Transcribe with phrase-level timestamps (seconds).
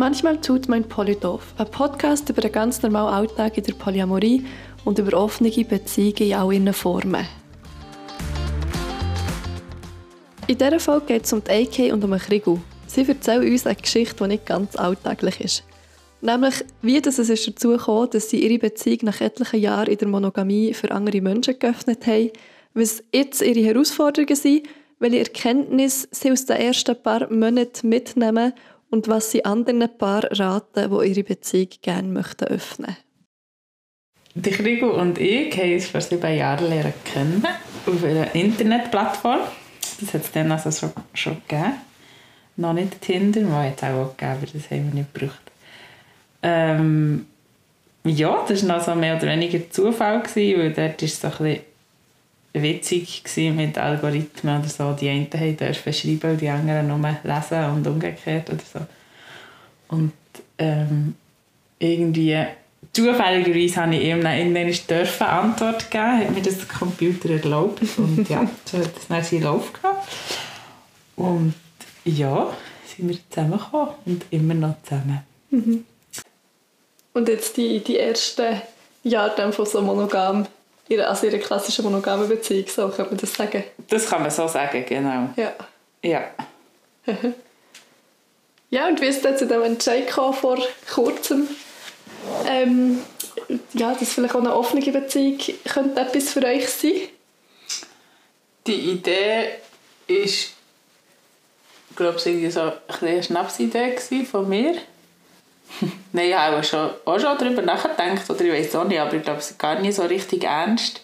[0.00, 4.46] Manchmal tut mein Polydorf, ein Podcast über den ganz normalen Alltag in der Polyamorie
[4.86, 7.26] und über offene Beziehungen in all ihren Formen.
[10.46, 12.60] In dieser Folge geht es um die AK und um einen Krigu.
[12.86, 15.64] Sie erzählen uns eine Geschichte, die nicht ganz alltäglich ist.
[16.22, 20.08] Nämlich, wie das es dazu kam, dass sie ihre Beziehung nach etlichen Jahren in der
[20.08, 22.30] Monogamie für andere Menschen geöffnet haben,
[22.72, 24.66] was jetzt ihre Herausforderungen sind,
[24.98, 28.54] welche Erkenntnisse sie aus den ersten paar Monaten mitnehmen
[28.90, 32.96] und was sie anderen Paaren raten, die ihre Beziehung gerne möchten öffnen
[34.34, 37.46] Die Krigo und ich haben uns vor sieben Jahren lernen kennen
[37.86, 39.40] auf einer Internetplattform.
[40.00, 41.74] Das hat es dann also schon, schon gegeben.
[42.56, 45.40] Noch nicht Tinder, hat es auch gegeben, aber das haben wir nicht gebraucht.
[46.42, 47.26] Ähm,
[48.04, 51.28] ja, das war noch so mehr oder weniger Zufall, gewesen, weil dort war es so
[51.28, 51.69] ein bisschen
[52.52, 53.22] witzig
[53.54, 54.92] mit Algorithmen oder so.
[54.92, 58.80] Die einen dürfen schreiben und die anderen nur lesen und umgekehrt oder so.
[59.88, 60.12] Und
[60.58, 61.14] ähm,
[61.78, 62.46] irgendwie
[62.92, 68.28] zufälligerweise habe ich ihm dann irgendwann dürfen Antwort geben, hat mir das Computer erlaubt und
[68.28, 70.08] ja, so hat es dann seinen Lauf gehabt.
[71.16, 71.54] Und
[72.04, 72.52] ja,
[72.86, 75.20] sind wir zusammengekommen und immer noch zusammen.
[75.50, 75.84] Mhm.
[77.12, 78.60] Und jetzt die, die ersten
[79.02, 80.46] Jahre von so monogam
[80.98, 83.64] also ihre klassische monogame Beziehung, so kann man das sagen?
[83.88, 85.30] Das kann man so sagen, genau.
[85.36, 85.52] Ja.
[86.02, 86.30] Ja.
[88.70, 90.58] ja, und wie ist es zu dem Entscheid vor
[90.92, 91.48] kurzem?
[92.46, 93.00] Ähm,
[93.74, 96.92] ja, dass vielleicht auch eine offene Beziehung könnte etwas für euch sein?
[98.66, 99.52] Die Idee
[100.06, 100.52] ist,
[101.96, 103.96] glaube ich, so eine Schnapsidee
[104.30, 104.74] von mir.
[106.12, 109.22] Nein, ich habe schon, auch schon darüber nachgedacht, oder ich weiß auch nicht, aber ich
[109.22, 111.02] glaube, es ist gar nicht so richtig ernst.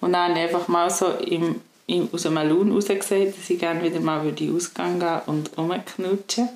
[0.00, 3.58] Und dann habe ich einfach mal so im, im, aus dem Laun rausgesagt, dass ich
[3.58, 6.48] gerne wieder mal würde ausgehen gehen und rumknutschen,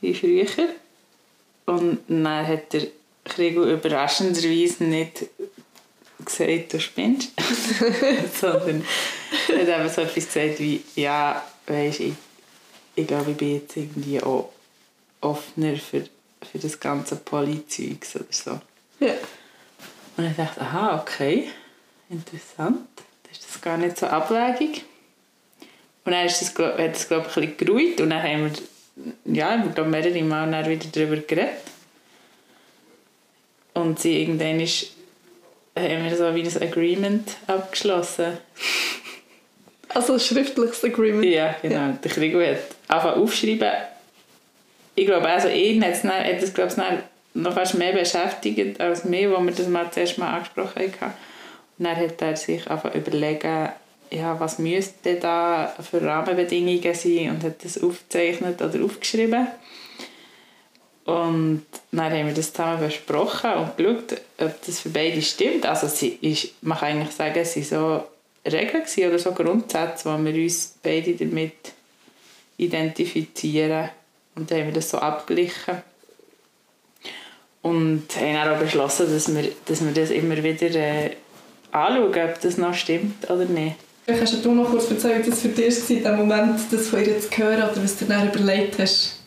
[0.00, 0.68] wie früher.
[1.66, 2.88] Und dann hat der
[3.24, 5.26] Krigo überraschenderweise nicht
[6.22, 7.32] gesagt, du spinnst,
[8.40, 8.84] sondern
[9.48, 12.14] er hat eben so etwas gesagt wie, ja, weisst ich,
[12.94, 14.50] ich glaube, ich bin jetzt irgendwie auch
[15.20, 16.04] offener für
[16.44, 18.60] für das ganze Polyzeug oder so.
[19.00, 19.14] Ja.
[20.16, 21.48] Und ich dachte, aha, okay,
[22.08, 22.86] interessant.
[23.24, 24.84] Das ist das gar nicht so abwegig.
[26.04, 29.34] Und dann ist das, hat es, glaube ich, ein bisschen geruht und dann haben wir,
[29.34, 31.54] ja, wir glaube mehrere Mal wieder darüber geredet.
[33.72, 34.92] Und sie irgendwann ist,
[35.76, 38.38] haben wir so wie ein Agreement abgeschlossen.
[39.88, 41.24] Also ein schriftliches Agreement?
[41.24, 41.74] Ja, genau.
[41.74, 41.92] Ja.
[41.92, 43.72] Der Krieg hat einfach aufschreiben,
[44.94, 49.28] ich glaube, also hat es, hat es glaube ich, noch fast mehr beschäftigt als mich,
[49.28, 51.12] wo wir das mal zuerst mal angesprochen haben.
[51.78, 53.70] Und dann hat er sich einfach überlegen,
[54.10, 59.48] ja, was müsste da für Rahmenbedingungen sein und hat das aufgezeichnet oder aufgeschrieben.
[61.04, 65.66] Und dann haben wir das zusammen besprochen und geschaut, ob das für beide stimmt.
[65.66, 70.24] Also sie ist, man kann eigentlich sagen, es waren so Regeln oder so Grundsätze, wo
[70.24, 71.72] wir uns beide damit
[72.56, 73.90] identifizieren
[74.36, 75.82] und dann haben wir das so abgeglichen.
[77.62, 81.16] Und haben auch beschlossen, dass wir, dass wir das immer wieder äh,
[81.72, 83.76] anschauen, ob das noch stimmt oder nicht.
[84.06, 87.18] Kannst du noch kurz erzählen, wie das für dich war, dem Moment, das von ihr
[87.18, 89.20] zu hören oder was du dann überlegt hast?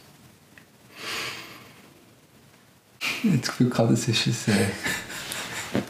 [3.00, 5.82] Ich habe das Gefühl, das ist ein, äh,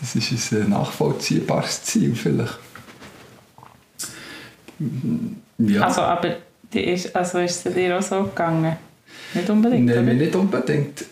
[0.00, 2.58] das ist ein äh, nachvollziehbares Ziel vielleicht.
[5.58, 5.82] Ja.
[5.82, 6.36] Also, aber
[6.72, 8.76] die ist, also ist es dir auch so gegangen?
[9.34, 9.86] Nicht unbedingt?
[9.86, 11.04] Nein, mir nicht unbedingt.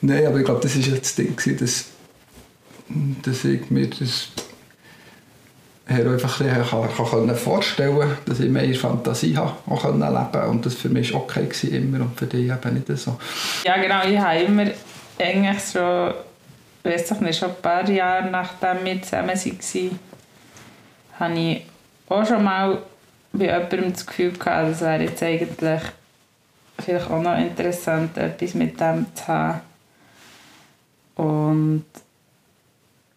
[0.00, 1.86] Nein, aber ich glaube, das war das Ding, dass,
[3.22, 4.28] dass ich mir das
[5.88, 10.46] einfach ein kann, kann vorstellen konnte, dass ich mehr Fantasie habe, auch leben konnte.
[10.46, 13.16] Und das für mich okay war immer und für dich eben nicht so.
[13.64, 14.66] Ja genau, ich habe immer
[15.18, 16.14] eigentlich schon,
[16.84, 19.98] weiß ich nicht, schon ein paar Jahre nachdem wir zusammen waren,
[21.18, 21.62] habe ich
[22.08, 22.78] auch schon mal
[23.32, 25.82] bei jemandem das Gefühl gehabt, es wäre jetzt eigentlich
[26.78, 29.60] vielleicht auch noch interessant, etwas mit dem zu haben.
[31.16, 31.84] Und,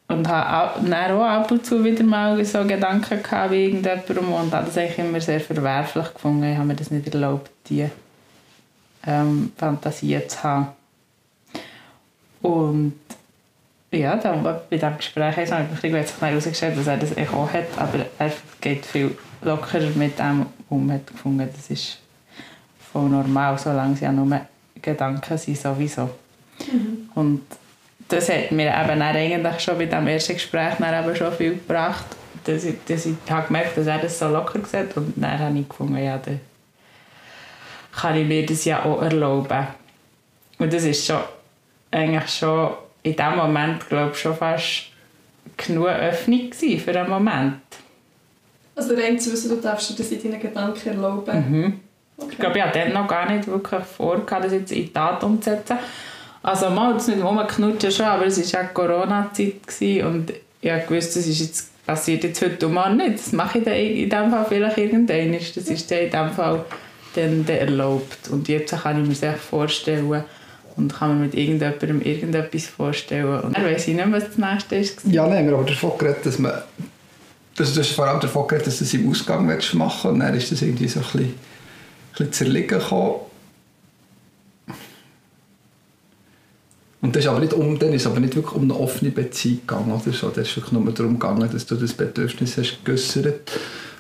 [0.08, 4.66] und habe auch ab und zu wieder mal so Gedanken gehabt wie irgendjemandem und habe
[4.66, 6.52] das eigentlich immer sehr verwerflich gefunden.
[6.52, 7.92] Ich habe mir das nicht erlaubt, diese
[9.06, 10.68] ähm, Fantasien zu haben.
[12.42, 12.94] Und
[13.92, 18.32] ja, dann, bei diesem Gespräch hat sich herausgestellt, dass er das auch hat, aber er
[18.62, 20.92] geht viel lockerer mit dem um.
[20.92, 22.00] hat gefunden, das ist
[22.92, 24.42] voll normal, solange es ja nur
[24.82, 26.10] Gedanken sind sowieso.
[26.72, 27.10] Mhm.
[27.16, 27.42] Und
[28.08, 32.06] das hat mir eben eigentlich schon bei dem ersten Gespräch eben schon viel gebracht,
[32.46, 35.58] dass ich, dass ich habe gemerkt dass er das so locker sieht und dann habe
[35.58, 36.40] ich gefunden, ja, dann
[37.94, 39.68] kann ich mir das ja auch erlauben.
[40.58, 41.22] Und das ist schon
[41.92, 42.72] eigentlich schon
[43.04, 44.88] in dem Moment, glaube ich, schon fast
[45.58, 47.62] genug Öffnung für einen Moment.
[48.76, 51.50] Also rein zu wissen, du darfst dir das in deinen Gedanken erlauben.
[51.50, 51.80] Mhm.
[52.18, 52.30] Okay.
[52.32, 55.78] Ich glaube, ich hatte noch gar nicht wirklich vor, das jetzt in die Tat umzusetzen.
[56.44, 61.28] Also mal das mit rumknutschen schon, aber es war auch Corona-Zeit und ich wusste, das
[61.28, 63.16] ist jetzt, passiert jetzt heute und morgen nicht.
[63.16, 65.34] Das mache ich dann in dem Fall vielleicht irgendwann.
[65.34, 66.66] Das ist dann in dem Fall
[67.16, 68.30] dann, erlaubt.
[68.32, 70.10] Und jetzt kann ich mir das vorstellen
[70.78, 73.42] und kann mir mit irgendjemandem irgendetwas vorstellen.
[73.42, 75.02] Und weiss ich nicht, was das nächste ist.
[75.06, 76.54] Ja, nein, wir haben davon geredet, dass man
[77.60, 80.06] also du hast vor allem davon geredet, dass du das im Ausgang machen willst.
[80.06, 81.34] Und dann ist das irgendwie so ein bisschen, ein
[82.12, 83.16] bisschen zerliegen gekommen.
[87.02, 89.62] Und das ist aber nicht um, dann ist aber nicht wirklich um eine offene Beziehung
[89.62, 90.30] gegangen oder so.
[90.30, 93.52] Das ist wirklich nur darum gegangen, dass du das Bedürfnis hast geäussert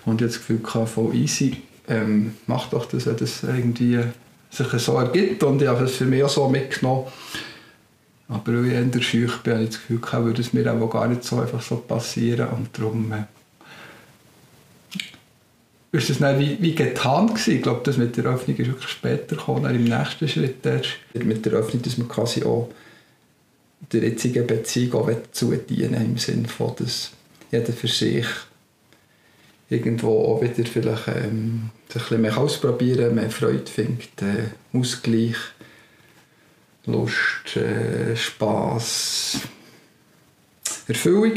[0.05, 1.57] und jetzt das Gefühl gehabt, voll easy,
[1.87, 3.99] ähm, mach doch das, das irgendwie
[4.51, 5.43] sich so ergibt.
[5.43, 7.05] Und ich habe es für mich auch so mitgenommen.
[8.27, 10.89] Aber weil ich eher schüch bin, habe ich das Gefühl gehabt, würde es mir auch
[10.89, 12.47] gar nicht so einfach so passieren.
[12.49, 13.23] Und darum äh,
[15.91, 17.55] ist das dann wie, wie getan gewesen.
[17.55, 20.89] Ich glaube, das mit der Öffnung ist wirklich später gekommen, im nächsten Schritt erst.
[21.13, 22.69] Mit der Öffnung, dass man quasi auch
[23.91, 27.11] der jetzigen Beziehung auch zudienen im Sinne von, dass
[27.51, 28.25] jeder für sich
[29.71, 35.37] irgendwo auch wieder vielleicht ähm, ein bisschen mehr ausprobieren, mehr Freude findet, äh, Ausgleich,
[36.85, 39.39] Lust, äh, Spass,
[40.87, 41.33] Erfüllung.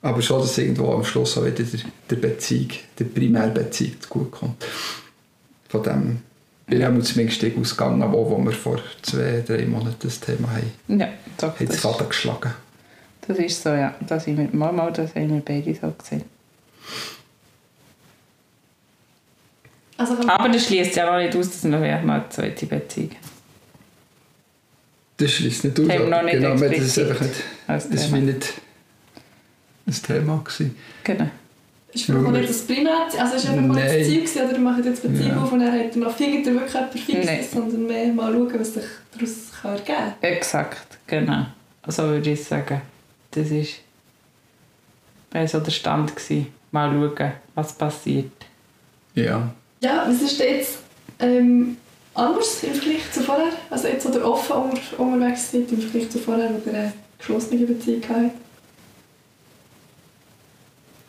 [0.00, 4.64] Aber schon, dass irgendwo am Schluss auch wieder der, der Beziehung, der Primärbeziehung gut kommt.
[5.68, 6.22] Von dem
[6.66, 10.98] bin ich zumindest ausgegangen, wo, wo wir vor zwei, drei Monaten das Thema haben.
[10.98, 11.58] Ja, doch.
[11.58, 12.54] Hat es geschlagen.
[13.26, 13.94] Das ist so, ja.
[14.06, 16.37] Das haben wir, mal, mal, das haben wir beide so gesehen.
[19.98, 23.10] Also, Aber das schließt ja noch nicht aus, dass wir mal eine zweite Beziehung
[25.16, 25.88] Das schließt nicht aus.
[25.88, 27.34] Haben noch nicht genau, das ist einfach nicht,
[27.66, 28.52] das ist wie nicht
[29.86, 30.76] ein Thema gewesen.
[31.02, 31.28] Genau.
[31.92, 34.58] Ist vielleicht auch nicht das Primär, also ist einfach mal das Ziel gewesen, oder ihr
[34.58, 35.42] macht jetzt Beziehung ja.
[35.42, 38.74] auf und dann ihr noch, findet ihr wirklich etwas Fixes, sondern mehr mal schauen, was
[38.74, 39.86] sich daraus kann ergeben
[40.20, 40.30] kann.
[40.30, 41.46] Exakt, genau.
[41.86, 42.82] So würde ich sagen.
[43.30, 43.50] Das
[45.32, 46.14] war so der Stand.
[46.14, 46.57] Gewesen.
[46.70, 48.32] Mal schauen, was passiert.
[49.14, 49.50] Ja.
[49.80, 50.78] Ja, was ist jetzt
[51.18, 51.76] ähm,
[52.14, 53.52] anders im Vergleich zu vorher?
[53.70, 57.66] Also jetzt, oder offen unter, unterwegs seid, im Vergleich zu vorher, wo ihr eine geschlossene
[57.66, 58.32] Beziehung habt?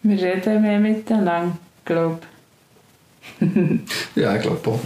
[0.03, 2.19] Wir reden mehr miteinander, glaube
[3.39, 3.47] ich.
[4.15, 4.79] ja, ich glaube auch.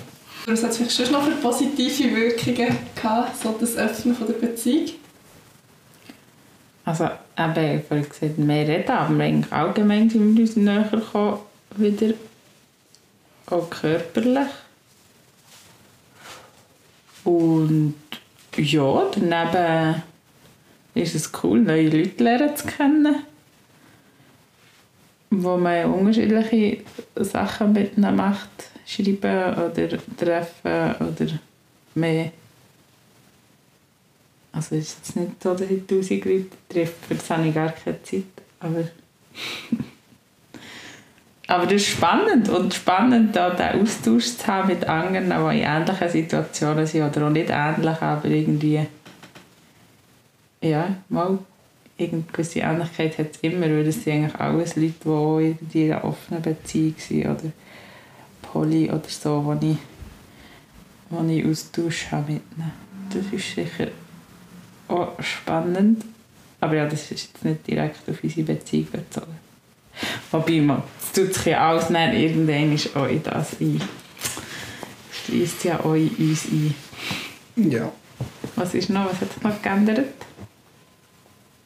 [0.45, 4.33] Was hat es vielleicht schon noch für positive Wirkungen gehabt, so das Öffnen von der
[4.33, 4.89] Beziehung?
[6.85, 11.39] Also, eben, ich habe gesagt, mehr reden, aber eigentlich allgemein sind wir uns näher gekommen,
[11.77, 12.13] wieder
[13.47, 14.49] auch körperlich.
[17.23, 17.95] Und
[18.57, 20.03] ja, daneben
[20.93, 23.15] ist es cool, neue Leute lernen zu kennen,
[25.29, 26.83] wo man unterschiedliche
[27.15, 28.49] Sachen miteinander macht,
[28.85, 31.39] schreiben oder treffen oder
[31.95, 32.31] mehr.
[34.53, 37.53] Also es ist jetzt nicht so, dass ich tausend Leute treffe, für das habe ich
[37.53, 38.23] gar keine Zeit,
[38.59, 38.85] aber
[41.47, 45.65] aber das ist spannend und spannend, da den Austausch zu haben mit anderen, die in
[45.65, 48.85] ähnlichen Situationen sind oder auch nicht ähnlich, aber irgendwie
[50.61, 51.39] ja, mal
[51.97, 56.41] gewisse Ähnlichkeit hat es immer, weil das sind eigentlich alles Leute, die in einer offenen
[56.41, 57.51] Beziehung sind oder
[58.41, 59.77] Poly oder so, wo ich,
[61.09, 62.71] wo ich Austausch habe mit ihnen.
[63.09, 63.87] Das ist sicher
[64.93, 66.03] auch spannend,
[66.59, 69.37] aber ja, das ist jetzt nicht direkt auf unsere Beziehung bezogen.
[70.31, 73.81] Wobei man, es tut sich ja alles dann irgendwann ist auch in das ein.
[75.11, 76.75] Schließt ja auch in uns ein.
[77.55, 77.91] Ja.
[78.55, 79.05] Was ist noch?
[79.11, 80.05] Was hat sich noch geändert?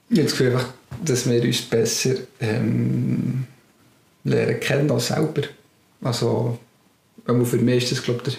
[0.09, 0.59] Ich habe das Gefühl,
[1.03, 3.45] dass wir uns besser ähm,
[4.23, 5.43] lernen kennen als selber.
[6.01, 6.57] Also,
[7.25, 8.37] für mich ist das, glaube ich,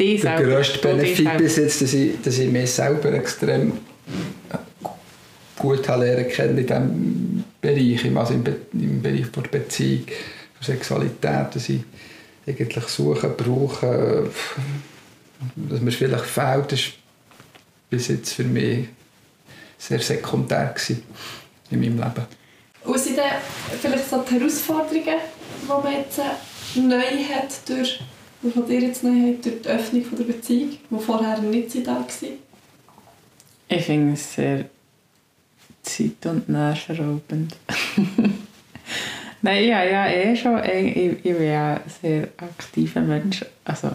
[0.00, 3.72] der, der grösste Benefit bis jetzt, dass ich, dass ich mich selber extrem
[5.56, 6.58] gut lernen kennen.
[6.58, 11.82] In diesem Bereich, also im, Be im Bereich der Beziehung, der Sexualität, dass ich
[12.46, 14.30] eigentlich suchen, brauche,
[15.56, 16.78] dass mir vielleicht fehlt, war
[17.90, 18.88] bis jetzt für mich
[19.78, 20.74] sehr sekundär
[21.70, 22.98] in meinem Leben.
[22.98, 23.32] Sind dann
[23.80, 25.18] vielleicht so die Herausforderungen,
[25.62, 26.20] die man jetzt
[26.76, 28.00] neu hat, durch,
[28.42, 31.94] die von dir jetzt neu hat, durch die Öffnung der Beziehung, die vorher nicht da
[31.96, 32.06] waren?
[33.68, 34.64] Ich finde es sehr
[35.82, 37.56] zeit- und nervenraubend.
[39.42, 40.62] Nein, ja, ja, eh schon.
[40.64, 43.44] Ich, ich bin ja ein sehr aktiver Mensch.
[43.64, 43.92] Also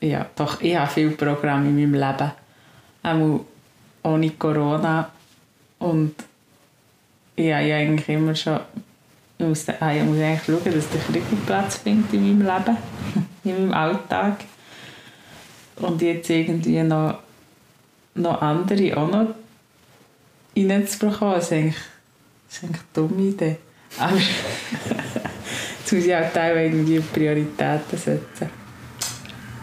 [0.00, 2.32] ja, doch, ich habe viele Programme in meinem Leben.
[3.02, 3.44] Auch
[4.02, 5.10] ohne Corona.
[5.78, 6.14] Und
[7.36, 8.60] ich ja eigentlich immer schon
[9.38, 12.76] ich muss, ah, ich muss eigentlich schauen, dass der Krieg Platz findet in meinem Leben,
[13.46, 14.44] in meinem Alltag.
[15.76, 17.18] Und jetzt irgendwie noch,
[18.14, 19.34] noch andere auch noch
[20.56, 21.76] reinzubekommen, ist eigentlich,
[22.48, 23.56] ist eigentlich eine dumme Idee.
[23.98, 24.16] Aber
[25.78, 28.50] jetzt muss ich auch teilweise irgendwie Prioritäten setzen.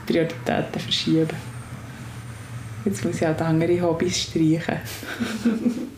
[0.05, 1.53] Prioritäten verschieben.
[2.85, 4.79] Jetzt muss ich auch andere Hobbys streichen.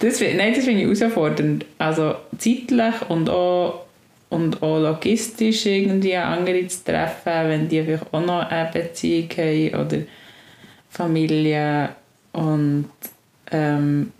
[0.00, 1.66] das, nein, das finde ich herausfordernd.
[1.78, 3.84] Also zeitlich und auch,
[4.30, 9.86] und auch logistisch irgendwie andere zu treffen, wenn die vielleicht auch noch eine Beziehung haben
[9.86, 10.02] oder
[10.90, 11.90] Familie.
[12.32, 12.90] Und
[13.50, 14.12] ähm,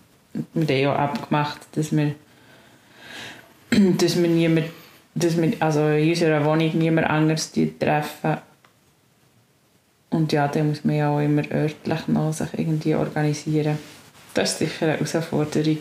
[0.55, 2.15] wir haben auch abgemacht, dass wir,
[3.71, 4.67] dass wir niemand,
[5.15, 8.39] dass wir also in unserer Wohnung niemand anderes treffen.
[10.11, 13.79] Und ja, da muss man ja auch immer örtlich noch sich irgendwie organisieren.
[14.33, 15.79] Das ist sicher eine Herausforderung.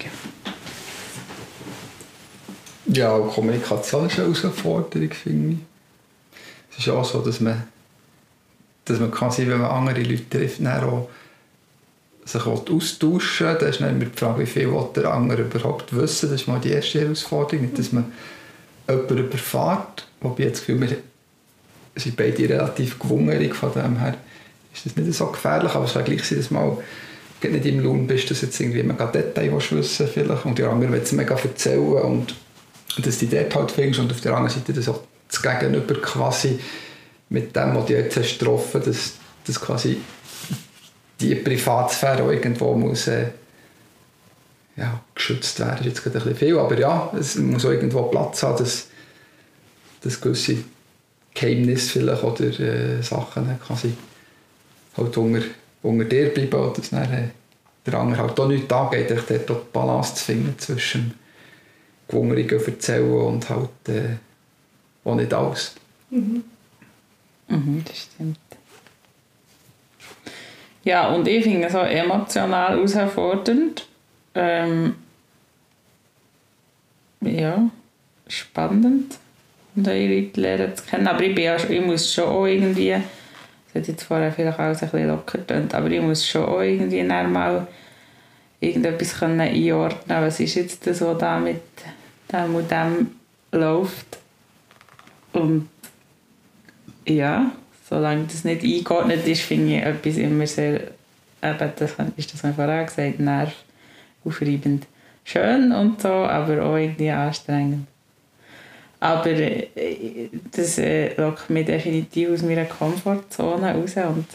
[2.97, 5.59] Ja, Kommunikation ist eine Herausforderung, finde ich.
[6.71, 7.67] Es ist auch so, dass man,
[8.85, 11.07] dass man kann wenn man andere Leute trifft, dann auch
[12.25, 13.57] sich austauschen will.
[13.59, 16.59] Da ist dann immer die Frage, wie viel der andere überhaupt wissen Das ist mal
[16.59, 17.65] die erste Herausforderung.
[17.65, 18.11] Nicht, dass man
[18.89, 20.07] jemanden überfährt.
[20.21, 20.97] Wobei ich das Gefühl wir
[22.01, 23.53] sind beide relativ gewungerig.
[23.55, 24.15] Von dem her
[24.73, 25.73] ist das nicht so gefährlich.
[25.75, 26.77] Aber es wäre gleich sein, dass mal
[27.43, 31.03] nicht im Lohn bist, dass jetzt irgendwie mega Detail wissen vielleicht und die anderen wollen
[31.03, 32.35] es mega erzählen und
[33.03, 36.59] dass du dort halt findest und auf der anderen Seite das auch das Gegenüber quasi
[37.29, 39.13] mit dem, was du jetzt hast getroffen, dass,
[39.45, 39.97] dass quasi
[41.19, 43.27] die Privatsphäre auch irgendwo muss äh,
[44.77, 48.03] ja, geschützt werden, ist jetzt gerade ein bisschen viel, aber ja, es muss auch irgendwo
[48.03, 48.87] Platz haben, dass,
[50.01, 50.57] dass gewisse
[51.33, 53.93] Geheimnisse vielleicht oder äh, Sachen quasi
[54.95, 55.41] halt unter
[55.83, 57.29] unter dir bleiben und dass dann, äh,
[57.85, 61.13] der andere halt auch nichts angeht, dort die Balance zu finden zwischen
[62.07, 64.15] Gewungerungen erzählen und halt äh,
[65.03, 65.75] auch nicht alles.
[66.09, 66.43] Mhm.
[67.47, 68.39] Mhm, das stimmt.
[70.83, 73.87] Ja, und ich finde es auch emotional herausfordernd.
[74.35, 74.95] Ähm,
[77.21, 77.69] ja,
[78.27, 79.17] spannend,
[79.75, 81.07] neue Leute lernen zu kennen.
[81.07, 82.95] Aber ich, bin ja, ich muss schon auch irgendwie
[83.77, 87.03] hat jetzt vorher vielleicht alles ein bisschen locker getönt, aber ich muss schon auch irgendwie
[87.03, 87.67] mal
[88.59, 91.61] irgendetwas können einordnen was ist jetzt das, was da mit
[92.31, 93.11] dem und dem
[93.51, 94.17] läuft.
[95.33, 95.69] Und
[97.05, 97.51] ja,
[97.89, 100.81] solange das nicht eingeordnet ist, finde ich etwas immer sehr,
[101.41, 103.53] eben, das ist das, was ich vorher gesagt nerv
[104.25, 104.85] aufreibend.
[105.23, 107.87] Schön und so, aber auch irgendwie anstrengend.
[108.99, 109.67] Aber äh,
[110.51, 113.95] das äh, lockt mich definitiv aus meiner Komfortzone raus.
[113.97, 114.25] Und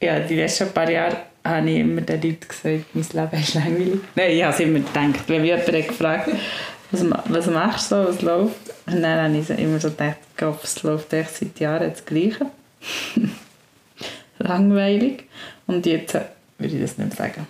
[0.00, 4.00] ja, die letzten paar Jahre habe ich immer den Leuten gesagt, mein Leben ist langweilig.
[4.14, 6.28] Nein, ich habe es immer gedacht, wenn mich jemand gefragt
[6.90, 8.74] was, was machst du so, was läuft?
[8.86, 10.18] Und dann habe ich immer so gedacht,
[10.62, 12.46] es läuft echt seit Jahren das Gleiche.
[14.38, 15.24] Langweilig.
[15.66, 16.22] Und jetzt äh,
[16.58, 17.46] würde ich das nicht sagen.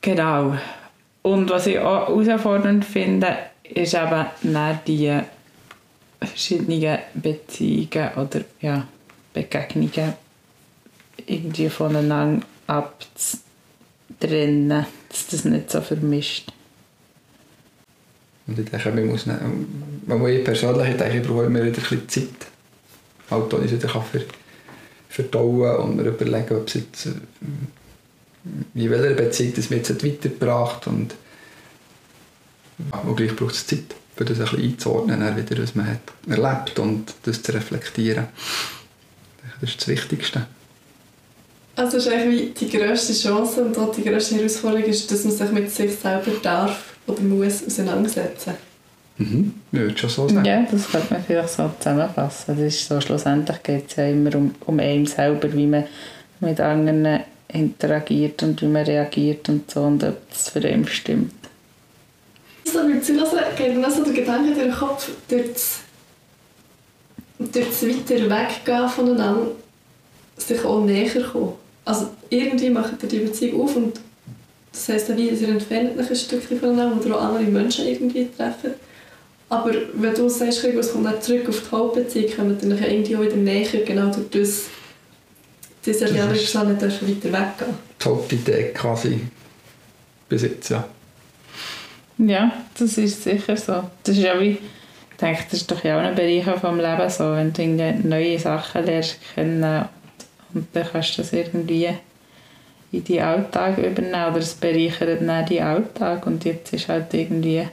[0.00, 0.56] Genau.
[1.22, 5.20] Und was ich auch herausfordernd finde, ist eben dann die
[6.18, 8.86] verschiedenen Beziehungen oder ja,
[9.32, 10.14] Begegnungen
[11.26, 13.46] irgendwie voneinander abzutrennen,
[15.08, 16.52] dass das nicht so vermischt.
[18.46, 19.38] Und ich denke, man muss, nicht,
[20.06, 22.28] man muss ich persönlich ich denke, ich brauche immer wieder ein bisschen Zeit,
[23.30, 24.24] halt, ich wieder für,
[25.08, 27.06] verdauen und mir überlegen, ob es jetzt,
[28.74, 31.14] in welcher Beziehung das mir jetzt weitergebracht und
[32.90, 36.78] aber gleich braucht es Zeit, für das ein bisschen einzuordnen, wieder, was man hat erlebt
[36.78, 38.26] und das zu reflektieren.
[39.60, 40.46] Das ist das Wichtigste.
[41.76, 45.50] Also ist eigentlich die grösste Chance und auch die grösste Herausforderung ist, dass man sich
[45.52, 48.54] mit sich selber darf oder muss auseinandersetzen.
[49.18, 50.44] Mhm, ich würde schon so sagen.
[50.44, 52.56] Ja, das könnte man vielleicht so zusammenfassen.
[52.56, 55.84] Das ist so, schlussendlich geht es ja immer um, um einen selber, wie man
[56.40, 61.32] mit anderen interagiert und wie man reagiert und so und ob es für ihn stimmt
[62.72, 65.80] so beim Zuhören geht mir so der Gedanke durch den Kopf, durch das,
[67.38, 69.46] durch das weiter Weggehen voneinander
[70.36, 71.54] sich auch näher kommen.
[71.84, 74.00] Also irgendwie macht ihr die Beziehung auf und
[74.72, 78.72] das heisst wie, ihr entfernt euch ein Stückchen voneinander oder auch andere Menschen irgendwie treffen.
[79.48, 83.20] Aber wenn du sagst, es kommt nicht zurück auf die Hauptbeziehung, kommt dann irgendwie auch
[83.20, 86.68] wieder näher, genau durch das, dass die andere Person
[87.06, 87.76] nicht weiter weggehen.
[88.00, 89.20] Die Hauptidee quasi
[90.28, 90.88] bis jetzt, ja.
[92.18, 93.84] Ja, das ist sicher so.
[94.04, 94.58] Das ist ja wie
[95.22, 98.84] denke, das ist doch ja auch ein Bereich vom Leben so, wenn du neue Sachen
[98.84, 99.88] lernst kennen
[100.52, 101.88] und dann kannst du das irgendwie
[102.92, 107.66] in deinen Alltag übernehmen oder es bereichert dann deinen Alltag und jetzt ist halt irgendwie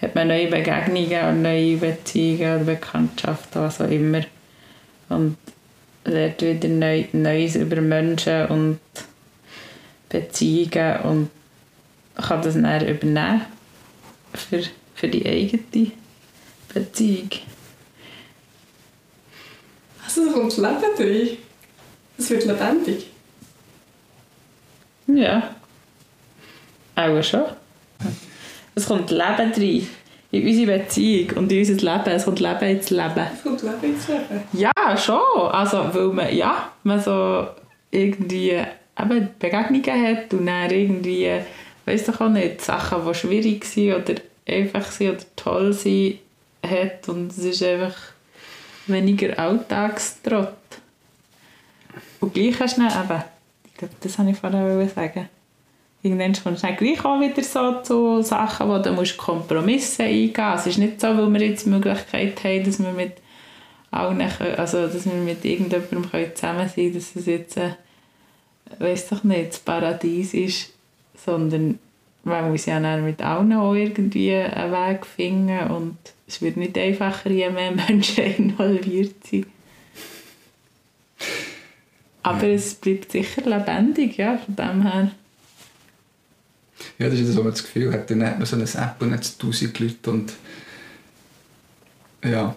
[0.00, 4.22] hat man neue Begegnungen und neue Beziehungen oder Bekanntschaften, was auch immer
[5.08, 5.36] und
[6.04, 8.80] lernt wieder neu, Neues über Menschen und
[10.08, 11.30] Beziehungen und
[12.16, 13.42] kann das dann übernehmen
[14.34, 14.62] für,
[14.94, 15.92] für die eigene
[16.74, 17.30] Beziehung.
[20.04, 21.38] Also kommt Leben drin.
[22.18, 23.11] Es wird lebendig.
[25.06, 25.54] Ja.
[26.94, 27.44] Auch schon.
[28.74, 29.88] Es kommt Leben rein.
[30.30, 32.16] In unsere Beziehung und in unser Leben.
[32.16, 33.26] Es kommt Leben ins Leben.
[33.34, 34.42] Es kommt Leben ins Leben.
[34.52, 35.50] Ja, schon.
[35.50, 37.48] Also, weil man, ja, man so
[37.90, 38.62] irgendwie
[38.98, 41.30] eben Begegnungen hat und dann irgendwie,
[41.84, 44.14] weiß doch auch nicht, Sachen, die schwierig sind oder
[44.48, 46.18] einfach sind oder toll sind,
[46.66, 47.94] hat und es ist einfach
[48.86, 50.48] weniger Alltagstrott.
[52.20, 53.24] Und gleich hast du dann eben,
[54.00, 55.28] das wollte ich vorher sagen,
[56.02, 60.66] irgendwann du dann gleich auch wieder so zu Sachen, wo du musst Kompromisse eingehen musst.
[60.66, 63.12] Es ist nicht so, weil wir jetzt die Möglichkeit haben, dass wir mit
[63.90, 64.20] allen,
[64.56, 67.74] also dass wir mit irgendjemandem zusammen sein können, dass es jetzt, äh,
[68.78, 70.72] weiß doch nicht, das Paradies ist,
[71.14, 71.78] sondern
[72.24, 75.96] man muss ja dann mit allen auch irgendwie einen Weg finden und
[76.26, 79.46] es wird nicht einfacher, je mehr Menschen involviert sind.
[82.22, 85.10] Aber es bleibt sicher lebendig, ja, von dem her.
[86.98, 88.96] Ja, das ist das, wo man das Gefühl hat, dann hat man so eine App
[89.00, 90.32] und hat tausend Leute und
[92.24, 92.54] ja.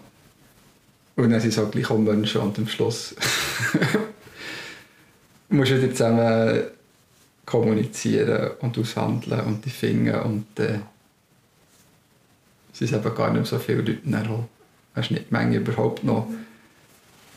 [1.15, 3.15] Und dann sind es halt gleich auch Menschen und am Schluss
[5.49, 6.63] musst du wieder zusammen
[7.45, 10.79] kommunizieren und aushandeln und die finden und äh,
[12.73, 14.47] es sind eben gar nicht so viele Leute dann
[14.93, 16.27] eine Schnittmenge überhaupt noch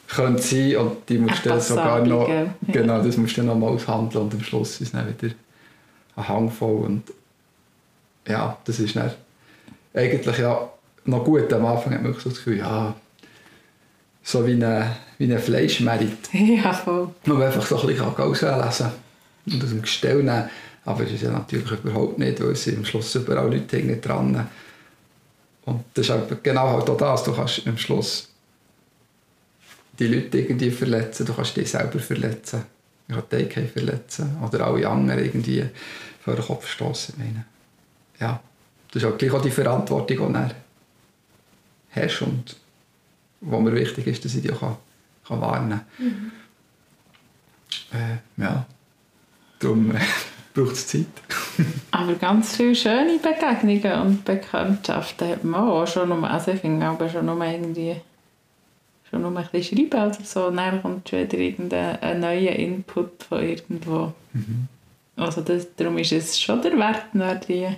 [0.08, 2.28] können sein und die musst du sogar noch
[2.66, 5.34] genau das musst du noch mal aushandeln und am Schluss ist dann wieder
[6.16, 7.02] ein Hang voll und
[8.26, 9.10] ja das ist dann
[9.94, 10.68] eigentlich ja
[11.04, 12.94] noch gut am Anfang hat man so das Gefühl ja
[14.22, 18.92] so wie eine, wie eine Fleischmerit ja voll man einfach so ein bisschen auslesen kann
[19.52, 20.48] und aus dem Gestell nehmen.
[20.84, 24.46] Aber das ist ja natürlich überhaupt nicht, weil es am Schluss überall Leute nicht dran.
[25.64, 27.24] Und das ist halt genau halt auch das.
[27.24, 28.27] Du kannst am Schluss
[29.98, 32.62] die Leute irgendwie verletzen, du kannst dich selber verletzen,
[33.08, 35.64] du kannst dich verletzen oder alle anderen irgendwie
[36.20, 37.14] vor den Kopf stoßen.
[38.20, 38.40] Ja,
[38.92, 40.54] das ist halt gleich auch die Verantwortung, die du
[41.90, 42.56] hast und
[43.40, 44.76] wo mir wichtig ist, dass ich die auch kann,
[45.26, 46.06] kann warnen kann.
[46.06, 46.32] Mhm.
[47.92, 48.66] Äh, ja.
[49.58, 50.00] Darum äh,
[50.54, 51.06] braucht es Zeit.
[51.90, 56.86] aber ganz viele schöne Begegnungen und Bekanntschaften hat man auch schon nur, also ich finde
[56.86, 57.96] aber schon nur irgendwie
[59.10, 63.42] schon nur ein bisschen schreiben oder so, dann kommt schon wieder irgendein neuer Input von
[63.42, 64.12] irgendwo.
[64.32, 64.68] Mhm.
[65.16, 67.68] Also das, darum ist es schon der Wert, die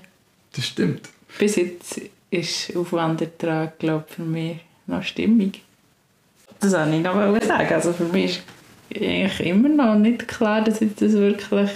[0.53, 1.09] Das stimmt.
[1.39, 5.63] Bis jetzt ist Aufwandertrag, glaube für mich noch stimmig.
[6.61, 7.75] Das wollte ich noch sagen.
[7.75, 8.43] Also für mich
[8.91, 11.71] ist eigentlich immer noch nicht klar, dass jetzt das wirklich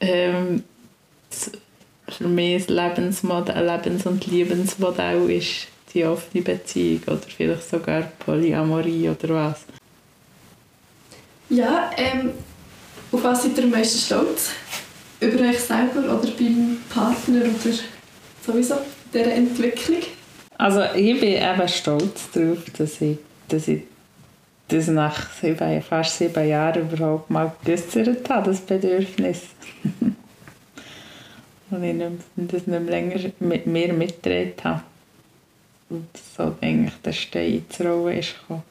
[0.00, 0.62] ähm,
[2.08, 9.08] für mich ein Lebensmodell, Lebens- und Lebensmodell ist, die offene Beziehung oder vielleicht sogar Polyamorie
[9.08, 9.64] oder was.
[11.48, 12.32] Ja, ähm,
[13.10, 14.50] auf was seid ihr am meisten stolz?
[15.20, 17.74] Über euch selber oder beim Partner oder
[18.44, 18.74] sowieso
[19.12, 20.02] dieser Entwicklung?
[20.58, 23.82] Also ich bin eben stolz darauf, dass ich, dass ich
[24.68, 29.42] das nach sieben, fast sieben Jahren überhaupt mal geäußert habe, das Bedürfnis.
[31.70, 31.96] und ich
[32.36, 34.82] das nicht länger mit mir mitgetragen habe.
[35.88, 38.62] Und so eigentlich der Stein ins Rollen ist gekommen.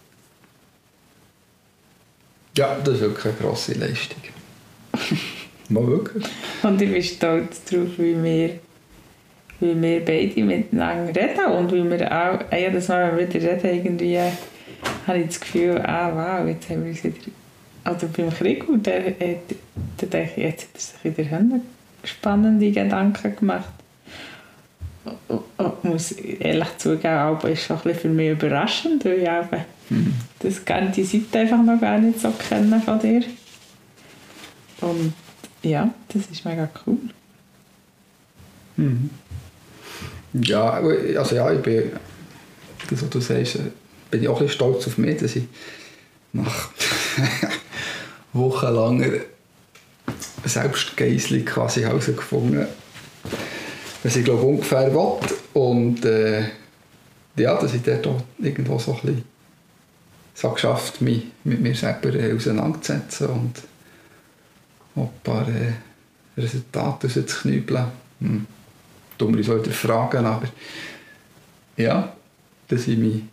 [2.58, 4.22] Ja, das ist wirklich eine grosse Leistung.
[5.70, 6.26] mal wirklich.
[6.64, 8.60] Und ich bin stolz darauf, wie wir,
[9.60, 13.86] wie wir beide miteinander reden und wie wir auch, ah ja, das mal wieder reden,
[13.86, 14.20] irgendwie
[15.08, 17.16] habe ich das Gefühl, ah wow, jetzt haben wir uns wieder,
[17.84, 19.38] also beim Krieg, und der, der,
[20.02, 21.60] der jetzt hat er sich wieder
[22.04, 23.75] spannende Gedanken gemacht.
[25.06, 29.66] Ich muss ehrlich zugeben, aber ist schon ein bisschen für mich überraschend, weil ich eben
[29.90, 30.14] mhm.
[30.40, 30.62] das,
[30.96, 33.24] die Seite einfach noch gar nicht so kennen von dir.
[34.82, 35.14] Und
[35.62, 36.98] ja, das ist mega cool.
[38.78, 39.10] Mhm.
[40.34, 41.92] Ja, also ja, ich bin,
[42.90, 43.60] das was du sagst,
[44.12, 45.46] bin ich auch ein stolz auf mich, dass ich
[46.34, 46.70] nach
[48.34, 49.20] wochenlanger
[50.44, 52.68] Selbstgeißelung quasi herausgefunden
[54.06, 55.18] was ich glaube ungefähr will.
[55.54, 56.44] Und äh,
[57.38, 59.24] ja, dass ich dort auch irgendwo so ein bisschen
[60.36, 63.64] so geschafft, mich mit mir selber äh, auseinanderzusetzen und
[64.96, 65.74] ein paar äh,
[66.40, 67.86] Resultate rauszuknübeln.
[68.20, 68.46] Hm.
[69.18, 70.48] Dummer soll ich fragen, aber
[71.78, 72.14] ja,
[72.68, 73.24] dass ich mich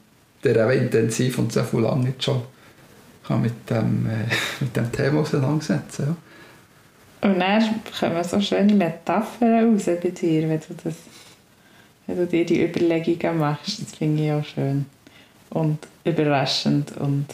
[0.42, 2.42] der intensiv und so viel lange nicht schon
[3.26, 4.26] kann mit, dem, äh,
[4.60, 6.16] mit dem Thema auseinandersetzen ja.
[7.22, 10.94] Und dann kommen so schöne Metaphern raus bei dir, wenn du, das,
[12.06, 13.80] wenn du dir die Überlegungen machst.
[13.80, 14.86] Das finde ich auch schön.
[15.50, 17.26] Und überraschend und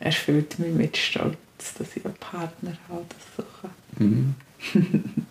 [0.00, 1.36] erfüllt mich mit Stolz,
[1.78, 3.70] dass ich einen Partner habe, das so kann.
[3.98, 4.34] Mhm.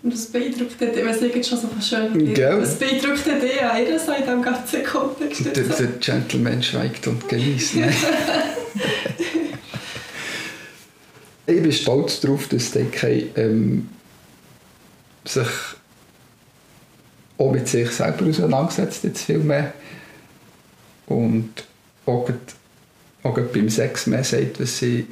[0.00, 2.38] Und das beeindruckt dich, wenn es jetzt schon so schön ist.
[2.38, 5.44] Das beeindruckt dich an ihr so in diesem ganzen Kontext.
[5.44, 7.74] Der, der Gentleman schweigt und genießt.
[7.76, 7.92] Ne?
[11.48, 13.88] ich bin stolz darauf, dass DK ähm,
[15.24, 15.48] sich
[17.38, 19.72] auch mit sich selber auseinandergesetzt jetzt viel mehr
[21.06, 21.50] und
[22.04, 22.28] auch,
[23.22, 25.06] auch beim Sex mehr sagt, was sie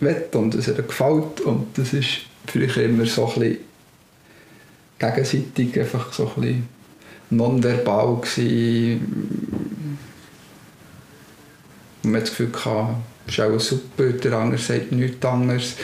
[0.00, 3.58] will und was ihr gefällt und das ist für immer so ein bisschen
[4.98, 6.68] gegenseitig einfach so ein bisschen
[7.30, 9.98] nonverbal gewesen.
[12.02, 12.96] Und man hat das Gefühl, gehabt,
[13.28, 15.74] ist auch super, der andere sagt nichts anderes.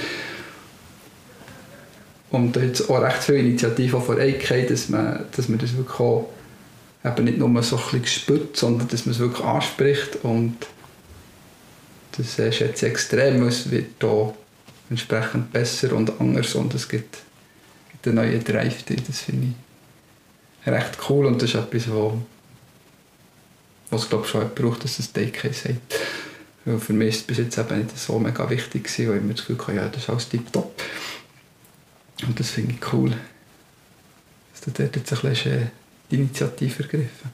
[2.30, 5.76] Und da hat es auch recht viele Initiativen von EIK, dass man, dass man das
[5.76, 6.28] wirklich auch
[7.04, 10.56] eben nicht nur so ein bisschen spürt, sondern dass man es wirklich anspricht und
[12.16, 14.34] das ist jetzt extrem, es wird hier
[14.88, 17.18] entsprechend besser und anders und es gibt,
[17.92, 19.48] gibt einen neuen Drive drin, das finde
[20.64, 22.18] ich recht cool und das ist etwas, wo,
[23.90, 25.94] was glaube schon braucht, dass es DK sagt.
[26.64, 29.22] Weil für mich ist es bis jetzt eben nicht so mega wichtig gewesen, weil ich
[29.22, 30.82] mir das Gefühl hatte, ja, das ist alles tipptopp.
[32.26, 35.70] Und das finde ich cool, dass du dort jetzt ein bisschen
[36.10, 37.30] die Initiative ergriffen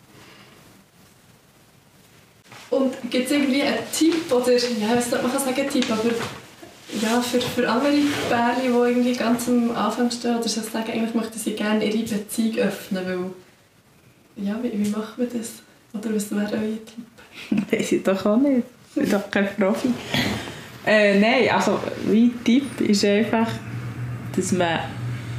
[2.70, 6.10] Und gibt es irgendwie einen Tipp, oder, ja, ich man kann sagen Tipp, aber
[7.00, 7.92] ja, für, für andere
[8.28, 12.02] Pärchen, die irgendwie ganz am Anfang stehen, oder so sagen, eigentlich möchten sie gerne ihre
[12.02, 15.62] Beziehung öffnen, weil, ja, wie, wie macht man das?
[15.92, 17.66] Oder was wäre euer Tipp?
[17.70, 18.64] Weiß ich doch auch nicht.
[18.94, 19.88] Ich doch kein Profi.
[20.86, 23.48] Äh, nein, also mein Tipp ist einfach,
[24.34, 24.80] dass man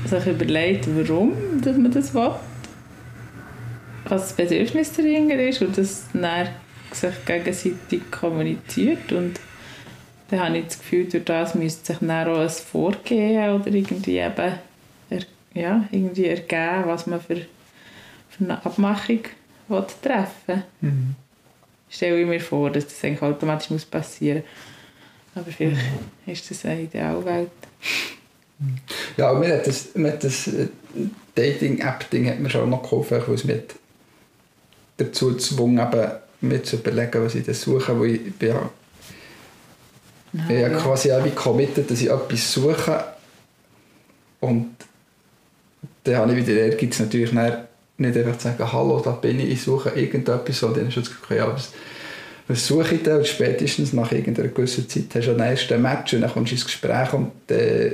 [0.05, 2.31] sich überlegt, warum dass man das will,
[4.05, 6.49] was das Bedürfnis dahinter ist und dass dann
[6.91, 9.39] sich gegenseitig kommuniziert und
[10.29, 14.17] dann habe ich das Gefühl, durch das müsste sich dann auch ein Vorgehen oder irgendwie
[14.17, 14.53] eben
[15.53, 17.35] ja, irgendwie ergeben, was man für,
[18.29, 19.19] für eine Abmachung
[20.01, 20.63] treffen will.
[20.81, 21.15] Mhm.
[21.91, 24.43] Stelle ich mir vor, dass das eigentlich automatisch muss passieren
[25.35, 25.43] muss.
[25.43, 25.77] Aber vielleicht
[26.25, 26.33] mhm.
[26.33, 27.51] ist das eine Idealwelt.
[29.17, 30.67] Ja, mir hat das, mir hat das äh,
[31.35, 33.61] Dating-App-Ding hat mir schon noch geholfen, weil es mich
[34.97, 35.87] dazu gezwungen
[36.41, 38.71] mir zu überlegen, was ich da suche, weil ich bin ja,
[40.33, 40.69] ja, ich ja.
[40.69, 43.03] quasi auch wie committed, dass ich etwas suche
[44.39, 44.75] und
[46.03, 47.31] dann habe ich wieder Ehrgeiz natürlich
[48.01, 51.09] nicht einfach zu sagen, hallo, da bin ich, ich suche irgendetwas, sondern dann ist das
[51.09, 51.71] Gefühl, ja, was,
[52.47, 53.17] was suche ich da?
[53.17, 56.55] Und spätestens nach irgendeiner gewissen Zeit hast du einen ersten Match und dann kommst du
[56.55, 57.93] ins Gespräch und dann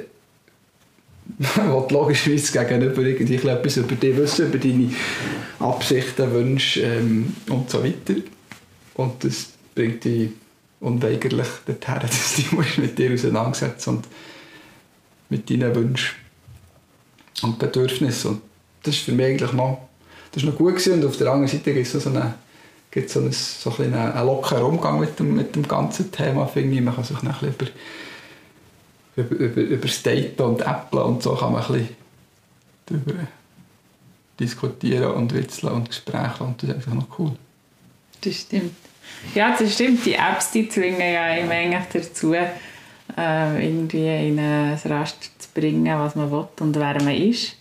[1.29, 4.89] will logischerweise gegenüber irgendwie etwas über dich wissen, über deine
[5.59, 8.15] Absichten, Wünsche ähm, und so weiter.
[8.95, 10.31] Und das bringt dich
[10.79, 14.07] unweigerlich dorthin, dass du dich mit dir auseinandersetzen und
[15.29, 16.15] mit deinen Wünschen
[17.43, 18.31] und Bedürfnissen.
[18.31, 18.41] Und
[18.83, 19.86] das ist für mich eigentlich noch,
[20.37, 20.93] das ist noch gut gewesen.
[20.93, 22.35] und auf der anderen Seite gibt es so, eine,
[22.91, 26.75] gibt so, einen, so ein einen lockeren Umgang mit dem, mit dem ganzen Thema, finde
[26.75, 26.81] ich.
[26.81, 27.65] Man kann sich ein über
[29.15, 31.89] über, über, über State und Apple und so kann man ein
[32.85, 33.13] darüber
[34.39, 37.31] diskutieren und witzeln und Gespräche und das ist einfach noch cool.
[38.21, 38.75] Das stimmt.
[39.33, 40.05] Ja, das stimmt.
[40.05, 42.45] Die Apps die zwingen ja eigentlich dazu, äh,
[43.17, 47.55] irgendwie in ein Raster zu bringen, was man will und wer man ist.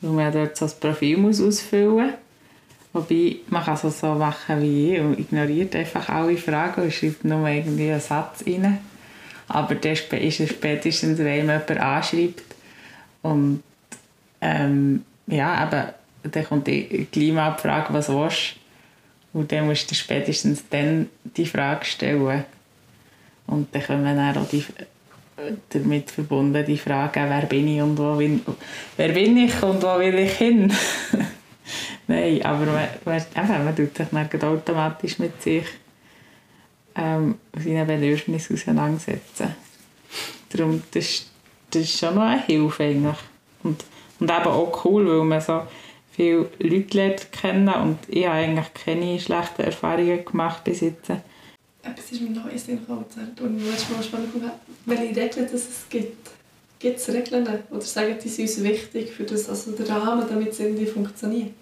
[0.00, 2.12] Weil man dort so ein Profil muss ausfüllen muss.
[2.92, 7.24] Wobei, man kann es so machen wie ich und ignoriert einfach alle Fragen und schreibt
[7.24, 8.80] nur irgendwie einen Satz rein.
[9.46, 12.42] Aber das ist es spätestens, wenn jemand anschreibt.
[13.22, 13.62] Und
[14.40, 18.56] ähm, ja, aber dann kommt die Klimaabfrage, was willst
[19.32, 19.38] du?
[19.38, 22.44] Und dann musst du spätestens dann die Frage stellen.
[23.46, 24.64] Und dann kommen dann auch die,
[25.68, 28.42] damit verbunden die Frage, wer bin ich und wo bin,
[28.96, 30.72] wer bin ich und wo will ich hin?
[32.06, 35.64] Nein, aber man, man, man tut sich dann automatisch mit sich
[36.96, 39.54] ähm, seinen Bedürfnissen auseinandersetzen.
[40.50, 41.30] Darum, das,
[41.70, 43.16] das ist schon noch eine Hilfe eigentlich.
[43.62, 43.84] Und,
[44.18, 45.62] und eben auch cool, weil man so
[46.10, 51.12] viele Leute lernt kennen und ich habe eigentlich keine schlechten Erfahrungen gemacht bis jetzt.
[52.00, 53.04] Etwas ist mir noch in gekommen,
[53.40, 54.32] und mal spannend
[54.86, 56.30] welche Regeln dass es gibt.
[56.78, 60.48] Gibt es Regeln oder sagen die sind uns wichtig für das, also der Rahmen, damit
[60.48, 61.52] es irgendwie funktioniert?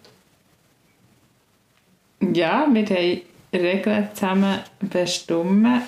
[2.21, 3.21] Ja, wir haben
[3.53, 5.83] Regeln zusammen bestimmt,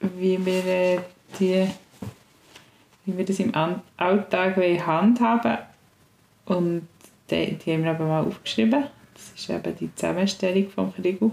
[0.00, 0.98] wie wir, äh,
[1.40, 1.66] die,
[3.06, 3.52] wie wir das im
[3.96, 5.58] Alltag handhaben
[6.44, 6.86] Und
[7.28, 8.84] die, die haben wir eben mal aufgeschrieben.
[9.14, 11.32] Das ist eben die Zusammenstellung von Krigu.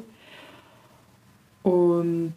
[1.68, 2.34] Und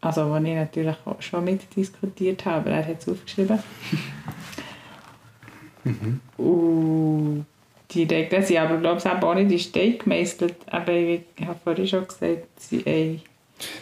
[0.00, 3.58] also, wo ich natürlich auch schon mitdiskutiert habe, aber er hat es aufgeschrieben.
[5.84, 6.20] mhm.
[6.38, 7.46] Und
[7.90, 10.54] die Regeln sind aber, glaube ich, auch nicht in Stein gemeißelt.
[10.68, 13.20] Aber ich habe vorhin schon gesagt, sie eine,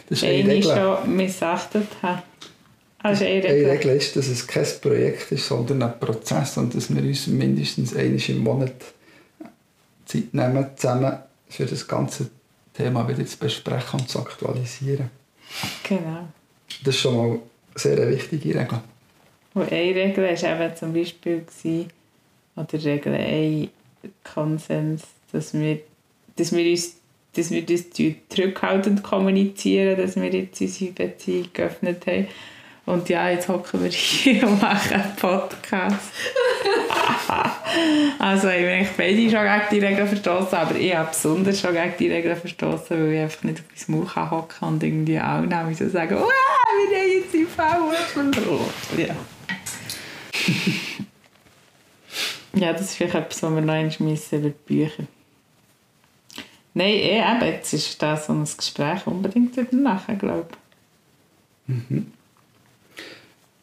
[0.09, 2.23] das eine, eine schon missachtet haben.
[3.01, 3.49] Also eine, Regel.
[3.51, 7.27] eine Regel ist, dass es kein Projekt ist, sondern ein Prozess und dass wir uns
[7.27, 8.73] mindestens einmal im Monat
[10.05, 12.29] Zeit nehmen, zusammen für das ganze
[12.79, 15.09] Thema wieder zu besprechen und zu aktualisieren.
[15.83, 16.27] Genau.
[16.83, 17.39] Das ist schon mal eine
[17.75, 18.79] sehr wichtige Regel.
[19.53, 21.43] Und eine Regel war eben zum Beispiel,
[22.55, 23.69] oder Regel ein
[24.23, 25.79] Konsens, dass wir,
[26.35, 26.95] dass wir uns
[27.35, 27.85] dass wir das
[28.29, 32.27] zurückhaltend kommunizieren, dass wir jetzt unsere Beziehung geöffnet haben.
[32.85, 36.11] Und ja, jetzt hocken wir hier und machen einen Podcast.
[38.19, 41.73] Also ich bin eigentlich beide schon gegen die Regeln verstoßen, aber ich habe besonders schon
[41.73, 45.19] gegen die Regeln verstoßen, weil ich einfach nicht auf mein Maul hocken kann und irgendwie
[45.19, 46.27] auch nämlich so sagen, wow,
[46.89, 47.61] wir haben jetzt die V
[48.97, 49.15] Ja.
[52.65, 55.03] ja, das ist vielleicht etwas, was wir noch einmal über die Bücher.
[56.73, 60.47] Nein, eh, eben, jetzt ist das so ein Gespräch unbedingt danach, glaube
[61.67, 61.75] ich.
[61.89, 62.11] Mhm.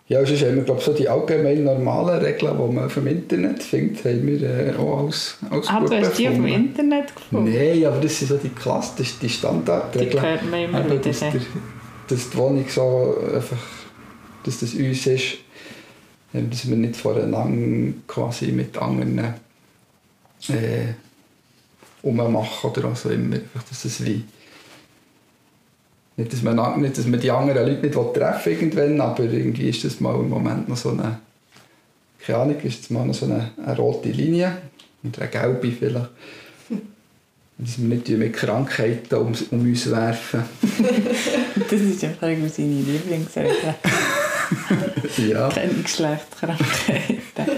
[0.08, 3.60] Ja, sonst haben wir glaube so die allgemein normalen Regeln, die man auf dem Internet
[3.60, 7.52] findet, haben wir äh, auch als, als Ah, du hast die auf dem Internet gefunden?
[7.52, 10.10] Nein, aber das sind so die Klasse, das ist die Standardregeln.
[10.10, 10.98] Die hört man immer wieder.
[10.98, 11.32] Dass, der,
[12.06, 13.56] dass die Wohnung so einfach,
[14.44, 15.38] dass das uns ist,
[16.32, 19.18] dass wir nicht voreinander quasi mit anderen
[20.48, 20.92] äh,
[22.02, 24.22] ummachen oder so immer, einfach, dass das wie
[26.16, 29.84] nicht, dass man, nicht, dass man die anderen Leute nicht treffen irgendwann, aber irgendwie ist
[29.84, 31.18] das mal im Moment noch so eine,
[32.24, 34.56] keine Ahnung, ist das mal noch so eine, eine rote Linie
[35.02, 36.08] und eine gelbe vielleicht.
[37.58, 40.42] Dass wir nicht mit Krankheiten um, um uns werfen.
[41.70, 43.74] das ist einfach seine Lieblingsregel.
[45.28, 45.48] ja.
[45.48, 47.55] Keine Geschlechtskrankheiten.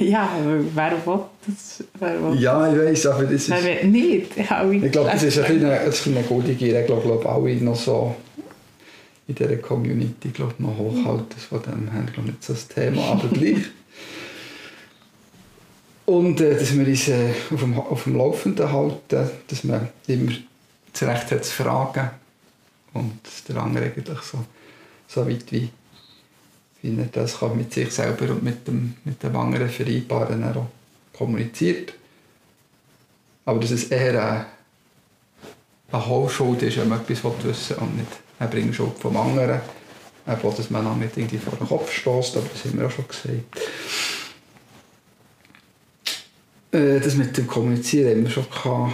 [0.00, 0.30] Ja,
[0.74, 1.84] wer will das?
[1.98, 3.50] Wer will ja, ich weiß, aber das ist...
[3.50, 4.36] Wer will nicht?
[4.36, 8.16] Ich glaube, das ist ein eine, eine gute Regel, glaube alle noch so
[9.28, 11.38] in dieser Community glaub, noch hochhalten.
[11.38, 13.64] Von dem her glaube nicht so das Thema, aber gleich.
[16.06, 20.32] Und äh, dass wir uns äh, auf, dem, auf dem Laufenden halten, dass man immer
[20.92, 22.10] das Recht hat zu fragen
[22.94, 24.38] und der andere eigentlich so,
[25.06, 25.68] so weit wie
[26.82, 30.66] wie er das kann mit sich selber und mit dem, mit dem anderen vereinbaren auch
[31.16, 31.94] kommuniziert.
[33.44, 34.46] Aber dass es eher eine,
[35.92, 36.26] eine
[36.62, 39.60] ist, wenn man etwas wissen will und nicht eine Bringschuld vom anderen.
[40.26, 43.08] Eben, dass man nicht irgendwie vor den Kopf stößt, aber das haben wir auch schon
[43.08, 43.60] gesagt.
[46.72, 48.92] Äh, das mit dem Kommunizieren haben wir schon gehabt.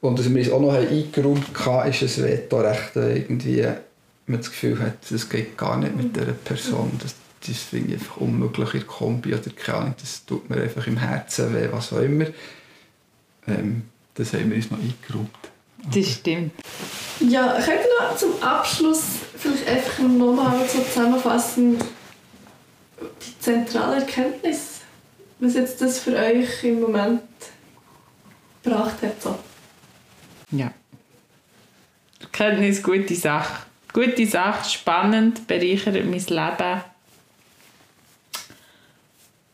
[0.00, 3.66] Und dass wir uns auch noch eingeräumt haben, ist das Vetorecht irgendwie
[4.26, 6.98] man das Gefühl hat, das geht gar nicht mit dieser Person.
[7.02, 7.14] Das,
[7.46, 10.86] das finde ich einfach unmöglich in der Kombi oder keine Ahnung, das tut mir einfach
[10.86, 12.26] im Herzen weh, was auch immer.
[13.46, 13.82] Ähm,
[14.14, 15.30] das haben wir uns noch eingeräumt.
[15.92, 16.52] Das stimmt.
[17.20, 19.02] Ja, könnt ihr noch zum Abschluss
[19.36, 21.78] vielleicht einfach nochmal so zusammenfassen,
[22.98, 24.80] die zentrale Erkenntnis,
[25.38, 27.22] was jetzt das für euch im Moment
[28.62, 29.22] gebracht hat?
[29.22, 29.38] So.
[30.50, 30.72] Ja.
[32.20, 36.84] Erkenntnis, gute Sache gute Sache, spannend, bereichert mein Leben.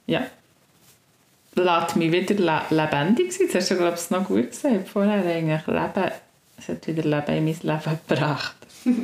[0.07, 0.27] Ja.
[1.55, 3.47] Lässt mich wieder le lebendig sein.
[3.47, 5.25] Das hast du, glaube ich, noch gut gesagt vorher.
[5.25, 6.11] Eigentlich Leben,
[6.59, 8.57] es hat wieder Leben in mein Leben gebracht.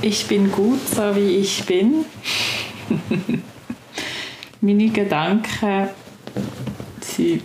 [0.00, 2.06] ich bin gut, so wie ich bin.
[4.62, 5.90] Meine Gedanken
[7.00, 7.42] sind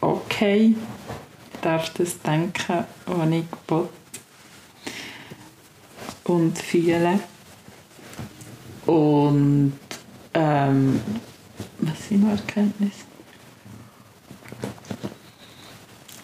[0.00, 0.76] okay
[1.62, 3.88] darf das denken, was ich will
[6.24, 7.20] und fühlen.
[8.86, 9.78] Und
[10.34, 11.00] ähm,
[11.78, 13.04] was sind noch Erkenntnisse?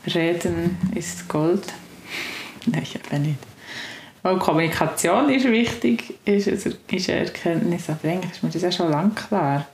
[0.06, 1.72] Reden ist Gold.
[2.66, 3.38] Nein, ich eben nicht.
[4.22, 6.66] Weil Kommunikation ist wichtig, ist, ist
[7.10, 7.88] eine Erkenntnis.
[7.88, 9.66] Aber eigentlich ist mir das ja schon lange klar.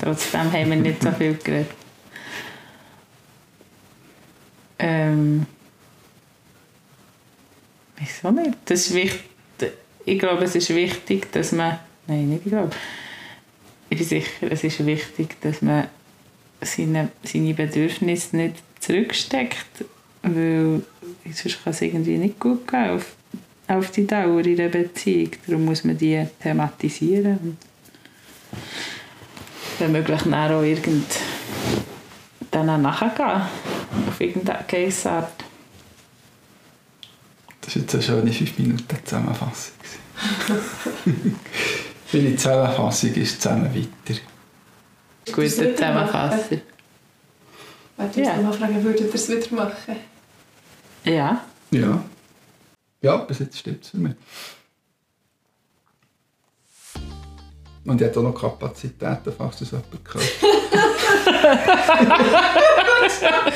[0.00, 1.85] Trotzdem haben wir nicht so viel geredet.
[4.78, 5.46] Ähm,
[7.96, 8.56] wieso nicht?
[8.64, 9.22] Das ist wichtig.
[10.04, 11.78] Ich glaube, es ist wichtig, dass man.
[12.06, 12.70] Nein, nicht ich glaube.
[13.88, 15.88] Ich bin sicher, es ist wichtig, dass man
[16.60, 19.84] seine, seine Bedürfnisse nicht zurücksteckt,
[20.22, 20.82] weil
[21.32, 23.14] sonst kann es irgendwie nicht gut gehen auf,
[23.68, 25.30] auf die Dauer in einer Beziehung.
[25.46, 27.56] Darum muss man die thematisieren und
[29.78, 31.06] wenn möglich dann auch irgend
[32.50, 33.42] dann nachgehen,
[34.16, 35.44] auf irgendeine Geissart.
[37.60, 39.74] Das war jetzt eine schöne 5 Minuten Zusammenfassung.
[42.12, 44.20] Meine Zusammenfassung ist zusammen weiter.
[45.26, 46.60] Gute Zusammenfassung.
[47.98, 48.22] Wenn Ja.
[48.22, 48.42] yeah.
[48.42, 49.96] mal fragen, würdet ihr es wieder machen?
[51.04, 51.44] Ja.
[51.70, 52.02] Ja.
[53.02, 54.14] Ja, bis jetzt stimmt es für mich.
[57.84, 60.26] Und ich habe auch noch Kapazitäten, falls das jemand gehört.